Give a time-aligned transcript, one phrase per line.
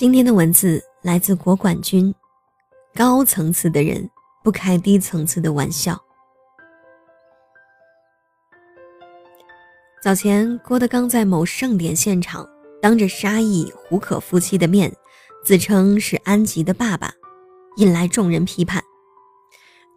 [0.00, 2.14] 今天的文字来自国管君，
[2.94, 4.08] 高层次的人
[4.42, 5.94] 不开低层次的玩笑。
[10.02, 12.48] 早前，郭德纲在某盛典现场，
[12.80, 14.90] 当着沙溢、胡可夫妻的面，
[15.44, 17.12] 自称是安吉的爸爸，
[17.76, 18.82] 引来众人批判。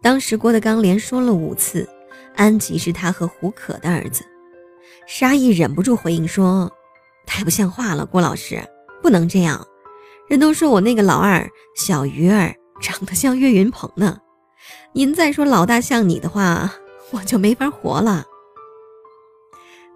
[0.02, 1.88] 当时，郭德纲连说了五次，
[2.36, 4.22] 安吉是他和胡可的儿子。
[5.06, 6.70] 沙溢忍不住回应说
[7.24, 8.62] ：“太不像话了，郭老师，
[9.02, 9.66] 不能这样。
[10.28, 14.18] 人都说我那个老二小鱼儿长得像岳云鹏呢，
[14.92, 16.72] 您再说老大像你的话，
[17.10, 18.24] 我就没法活了。”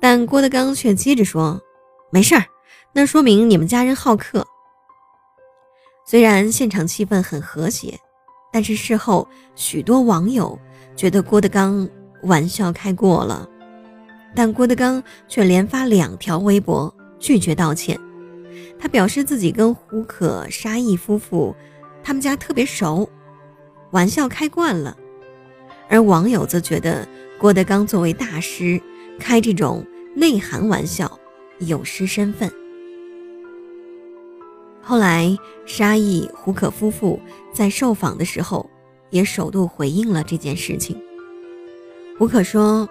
[0.00, 1.60] 但郭德纲却接着说
[2.12, 2.44] ：“没事儿，
[2.92, 4.46] 那说明你们家人好客。”
[6.06, 7.98] 虽然现场气氛很和谐，
[8.52, 10.58] 但是事后许多网友
[10.94, 11.88] 觉得郭德纲
[12.22, 13.48] 玩笑开过了，
[14.34, 17.98] 但郭德纲却连发两条微博拒绝道歉。
[18.78, 21.54] 他表示自己跟胡可、沙溢夫妇
[22.02, 23.08] 他们家特别熟，
[23.90, 24.96] 玩笑开惯了。
[25.88, 28.80] 而网友则觉得郭德纲作为大师。
[29.20, 31.18] 开这种内涵玩笑，
[31.58, 32.48] 有失身份。
[34.80, 37.20] 后来，沙溢、胡可夫妇
[37.52, 38.70] 在受访的时候，
[39.10, 40.96] 也首度回应了这件事情。
[42.16, 42.88] 胡可说：“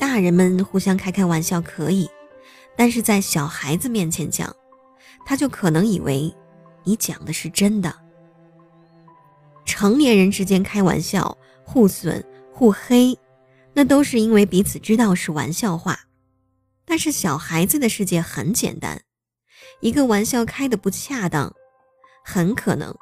[0.00, 2.10] 大人们互相开开玩笑可以，
[2.76, 4.52] 但是在小孩子面前讲，
[5.26, 6.34] 他就可能以为
[6.84, 7.94] 你讲的是真的。
[9.66, 13.14] 成年人之间开玩笑，互损、互黑。”
[13.78, 16.00] 那都是因为彼此知道是玩笑话，
[16.86, 19.02] 但是小孩子的世界很简单，
[19.80, 21.54] 一个玩笑开的不恰当，
[22.24, 22.96] 很可能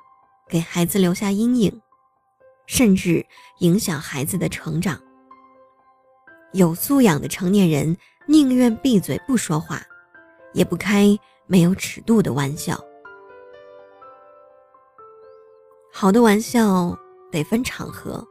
[0.48, 1.80] 给孩子留下阴影，
[2.66, 3.24] 甚至
[3.60, 5.00] 影响孩子的成长。
[6.52, 9.80] 有素养的成年人宁愿闭嘴不说话，
[10.54, 12.78] 也不开没有尺度的玩笑。
[15.92, 16.98] 好的玩笑
[17.30, 18.26] 得分场合。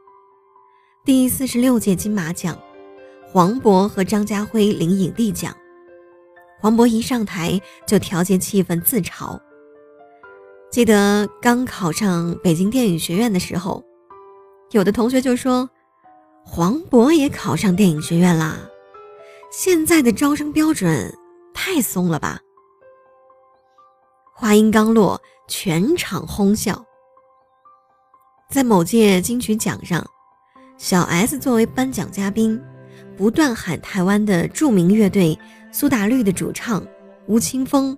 [1.04, 2.58] 第四十六届金马奖，
[3.26, 5.54] 黄渤和张家辉领影帝奖。
[6.60, 9.38] 黄渤一上台就调节气氛自嘲。
[10.70, 13.84] 记得刚考上北京电影学院的时候，
[14.70, 15.68] 有的同学就说
[16.42, 18.58] ：“黄渤也考上电影学院啦，
[19.52, 21.14] 现在的招生标准
[21.52, 22.40] 太松了吧？”
[24.36, 26.84] 话音刚落，全场哄笑。
[28.50, 30.04] 在某届金曲奖上。
[30.76, 32.60] 小 S 作为颁奖嘉宾，
[33.16, 35.38] 不断喊台湾的著名乐队
[35.70, 36.84] 苏打绿的主唱
[37.26, 37.96] 吴青峰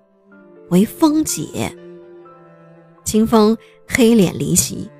[0.68, 1.74] 为“峰姐”，
[3.02, 3.56] 清风
[3.88, 4.90] 黑脸离席。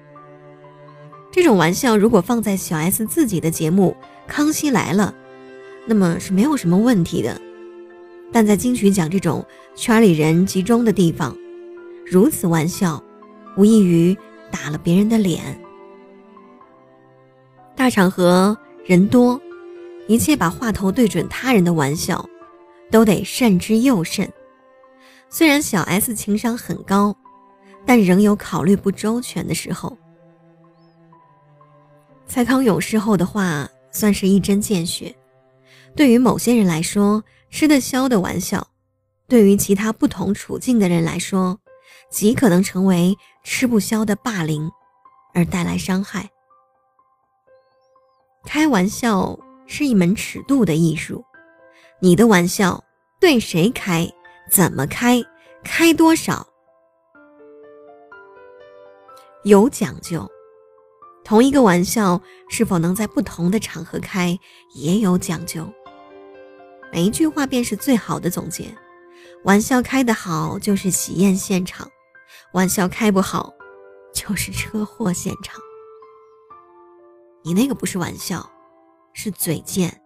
[1.31, 3.95] 这种玩笑如果放在小 S 自己的节目
[4.27, 5.15] 《康熙来了》，
[5.87, 7.39] 那么是没有什么问题的。
[8.33, 9.45] 但在金曲奖这种
[9.75, 11.37] 圈里人集中的地方，
[12.05, 13.03] 如此玩笑，
[13.57, 14.17] 无异于
[14.51, 15.59] 打了别人的脸。
[17.75, 19.41] 大场合人多，
[20.09, 22.29] 一切把话头对准他人的玩笑，
[22.91, 24.31] 都得慎之又慎。
[25.29, 27.17] 虽然小 S 情商很高，
[27.85, 29.97] 但仍有考虑不周全的时候。
[32.27, 35.15] 蔡康永事后的话算是一针见血。
[35.95, 38.69] 对于某些人来说，吃得消的玩笑，
[39.29, 41.59] 对于其他不同处境的人来说，
[42.11, 44.71] 极可能成为吃不消的霸凌，
[45.33, 46.31] 而带来伤害。
[48.45, 51.25] 开玩笑是一门尺度的艺术，
[52.01, 52.85] 你的玩笑
[53.21, 54.09] 对谁开，
[54.51, 55.23] 怎么开，
[55.65, 56.47] 开多少，
[59.45, 60.31] 有讲究。
[61.25, 64.39] 同一个玩笑是否能在不同的场合开，
[64.77, 65.69] 也有讲究。
[66.93, 68.75] 每一句话便是最好的总结。
[69.45, 71.87] 玩笑开得好，就是喜宴现场；
[72.53, 73.53] 玩笑开不好，
[74.13, 75.61] 就是车祸现场。
[77.43, 78.49] 你那个不是玩笑，
[79.13, 80.01] 是嘴贱。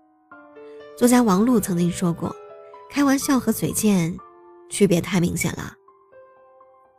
[0.96, 2.34] 作家王璐曾经说过，
[2.90, 4.14] 开玩笑和嘴贱
[4.68, 5.74] 区别太明显了。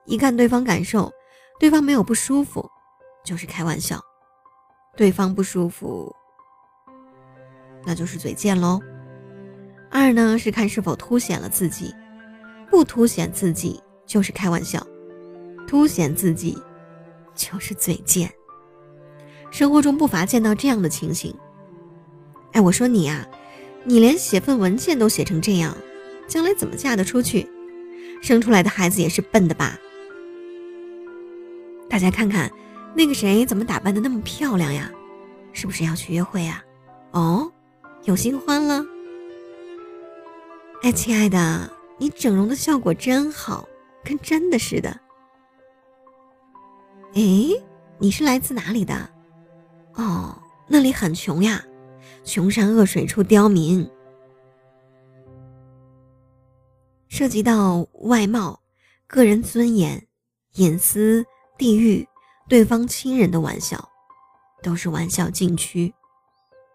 [0.05, 1.11] 一看对方感受，
[1.59, 2.67] 对方没有不舒服，
[3.23, 3.99] 就是开玩笑；
[4.97, 6.11] 对方不舒服，
[7.85, 8.79] 那就是嘴贱喽。
[9.91, 11.93] 二呢是看是否凸显了自己，
[12.69, 14.85] 不凸显自己就是开玩笑，
[15.67, 16.57] 凸显自己
[17.35, 18.31] 就是嘴贱。
[19.51, 21.35] 生活中不乏见到这样的情形。
[22.53, 23.27] 哎，我说你呀，
[23.83, 25.75] 你连写份文件都写成这样，
[26.25, 27.45] 将来怎么嫁得出去？
[28.21, 29.77] 生出来的孩子也是笨的吧？
[31.89, 32.49] 大家看看，
[32.95, 34.89] 那个谁怎么打扮的那么漂亮呀？
[35.51, 36.63] 是不是要去约会啊？
[37.11, 37.51] 哦，
[38.05, 38.85] 有新欢了？
[40.83, 43.67] 哎，亲爱的，你整容的效果真好，
[44.03, 44.89] 跟真的似的。
[47.13, 47.21] 哎，
[47.99, 48.95] 你是来自哪里的？
[49.93, 50.35] 哦，
[50.67, 51.63] 那里很穷呀，
[52.23, 53.87] 穷山恶水出刁民。
[57.09, 58.59] 涉及到外貌、
[59.05, 60.03] 个人尊严、
[60.53, 61.23] 隐私、
[61.59, 62.07] 地域、
[62.49, 63.87] 对方亲人的玩笑，
[64.63, 65.93] 都是玩笑禁区。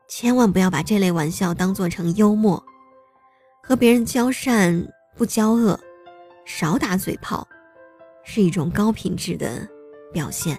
[0.06, 2.64] 千万不要把这类玩笑当做成幽默。
[3.68, 4.86] 和别人交善
[5.16, 5.76] 不交恶，
[6.44, 7.48] 少打嘴炮，
[8.22, 9.68] 是一种高品质的
[10.12, 10.56] 表现。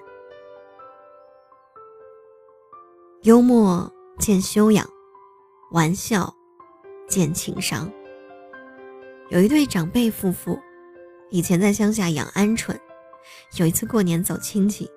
[3.23, 3.89] 幽默
[4.19, 4.85] 见修养，
[5.71, 6.35] 玩笑
[7.07, 7.89] 见情商。
[9.29, 10.59] 有一对长辈夫妇，
[11.29, 12.77] 以前在乡下养鹌鹑，
[13.55, 14.89] 有一次过年走亲戚，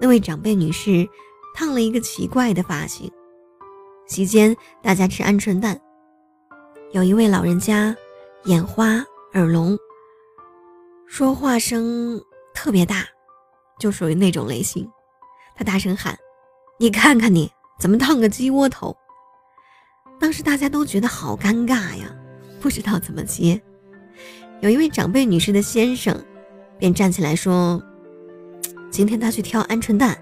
[0.00, 1.04] 那位长辈女士
[1.52, 3.10] 烫了一个奇怪的发型。
[4.06, 5.80] 席间，大家吃鹌鹑蛋，
[6.92, 7.96] 有一位老人家
[8.46, 8.96] 眼花
[9.34, 9.78] 耳聋，
[11.06, 12.20] 说话声
[12.52, 13.06] 特别大，
[13.78, 14.90] 就属于那种类型。
[15.54, 16.18] 他大声喊
[16.80, 17.48] ：“你看看你，
[17.78, 18.96] 怎么烫个鸡窝头？”
[20.18, 22.12] 当时大家都觉得好尴尬呀，
[22.60, 23.60] 不知道怎么接。
[24.60, 26.20] 有一位长辈女士的先生
[26.76, 27.80] 便站起来说
[28.90, 30.20] ：“今天他去挑鹌鹑蛋，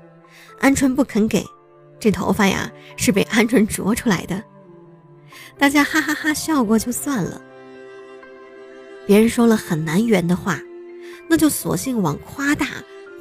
[0.61, 1.43] 鹌鹑不肯给。”
[1.99, 4.45] 这头发呀，是被鹌鹑啄出来的。
[5.59, 7.43] 大家哈哈哈笑过就算了。
[9.07, 10.61] 别人说了很难圆的话，
[11.29, 12.67] 那就索性往夸大、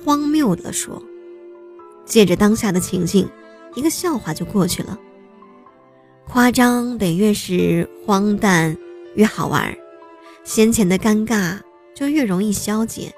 [0.04, 1.02] 荒谬的说。
[2.06, 3.28] 借着当下的情境，
[3.76, 4.98] 一个笑话就过去了。
[6.26, 8.78] 夸张得越是荒诞
[9.16, 9.76] 越好玩，
[10.44, 11.60] 先前的尴尬
[11.96, 13.14] 就越容易消解。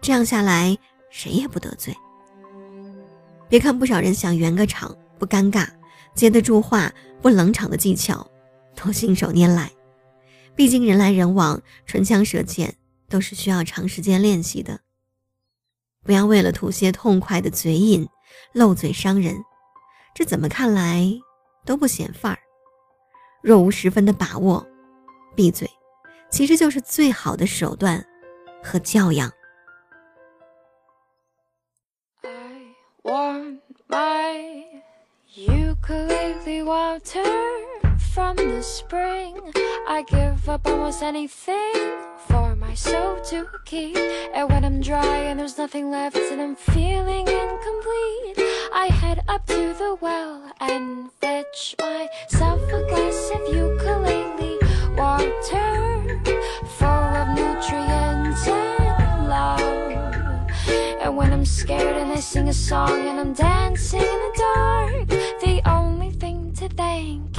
[0.00, 0.76] 这样下来，
[1.10, 1.94] 谁也不得罪。
[3.48, 5.66] 别看不少人想圆个场不尴尬，
[6.14, 8.30] 接得住话不冷场的技巧，
[8.74, 9.70] 都信手拈来。
[10.54, 12.76] 毕竟人来人往，唇枪舌剑
[13.08, 14.80] 都是需要长时间练习的。
[16.04, 18.08] 不要为了图些痛快的嘴瘾，
[18.52, 19.36] 漏嘴伤人，
[20.14, 21.08] 这怎么看来
[21.64, 22.38] 都不显范儿。
[23.42, 24.66] 若无十分的把握，
[25.34, 25.68] 闭嘴，
[26.30, 28.04] 其实就是最好的手段
[28.62, 29.32] 和教养。
[35.92, 37.22] Ukulele water
[37.98, 39.36] from the spring.
[39.88, 41.74] I give up almost anything
[42.28, 43.96] for my soul to keep.
[44.34, 48.38] And when I'm dry and there's nothing left and I'm feeling incomplete,
[48.74, 54.58] I head up to the well and fetch myself a glass of ukulele
[54.96, 56.20] water
[56.78, 59.82] full of nutrients and love.
[61.02, 65.08] And when I'm scared and I sing a song and I'm dancing in the dark
[65.40, 65.61] The
[67.02, 67.31] thing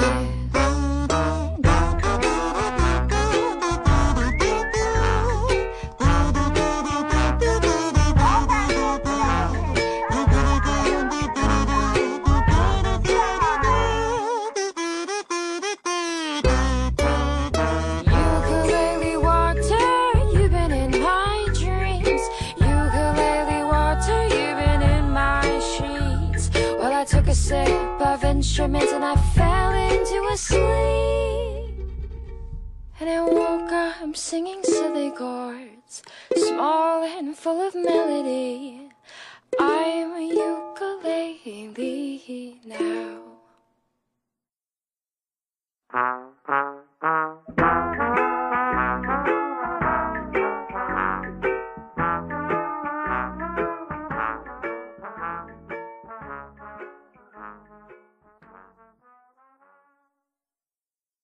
[27.73, 31.75] thank instruments and I fell into a sleep.
[32.99, 36.03] And I woke up singing silly chords,
[36.35, 38.89] small and full of melody.
[39.59, 41.71] I'm a ukulele
[42.65, 43.19] now.